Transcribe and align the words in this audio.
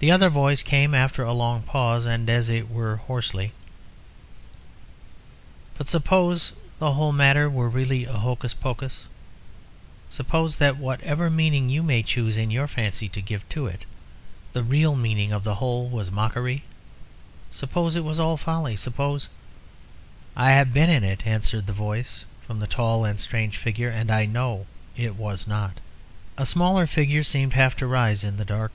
The 0.00 0.10
other 0.10 0.28
voice 0.28 0.64
came 0.64 0.92
after 0.92 1.22
a 1.22 1.32
long 1.32 1.62
pause, 1.62 2.04
and 2.04 2.28
as 2.28 2.50
it 2.50 2.68
were 2.68 2.96
hoarsely. 2.96 3.52
"But 5.78 5.86
suppose 5.86 6.50
the 6.80 6.94
whole 6.94 7.12
matter 7.12 7.48
were 7.48 7.68
really 7.68 8.04
a 8.04 8.14
hocus 8.14 8.54
pocus. 8.54 9.04
Suppose 10.10 10.58
that 10.58 10.78
whatever 10.78 11.30
meaning 11.30 11.70
you 11.70 11.84
may 11.84 12.02
choose 12.02 12.36
in 12.36 12.50
your 12.50 12.66
fancy 12.66 13.08
to 13.10 13.22
give 13.22 13.48
to 13.50 13.68
it, 13.68 13.84
the 14.52 14.64
real 14.64 14.96
meaning 14.96 15.30
of 15.30 15.44
the 15.44 15.54
whole 15.54 15.88
was 15.88 16.10
mockery. 16.10 16.64
Suppose 17.52 17.94
it 17.94 18.02
was 18.04 18.18
all 18.18 18.36
folly. 18.36 18.74
Suppose" 18.74 19.28
"I 20.36 20.50
have 20.50 20.72
been 20.74 20.90
in 20.90 21.04
it," 21.04 21.24
answered 21.24 21.68
the 21.68 21.72
voice 21.72 22.24
from 22.44 22.58
the 22.58 22.66
tall 22.66 23.04
and 23.04 23.20
strange 23.20 23.56
figure, 23.58 23.90
"and 23.90 24.10
I 24.10 24.26
know 24.26 24.66
it 24.96 25.14
was 25.14 25.46
not." 25.46 25.78
A 26.36 26.44
smaller 26.46 26.88
figure 26.88 27.22
seemed 27.22 27.52
half 27.52 27.76
to 27.76 27.86
rise 27.86 28.24
in 28.24 28.38
the 28.38 28.44
dark. 28.44 28.72